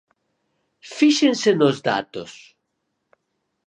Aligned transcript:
Fíxense 0.97 1.51
nos 1.59 1.77
datos. 1.87 2.31